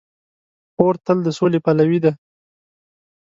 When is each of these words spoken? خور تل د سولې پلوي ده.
خور 0.73 0.95
تل 1.05 1.17
د 1.23 1.27
سولې 1.37 1.59
پلوي 1.65 1.99
ده. 2.03 2.11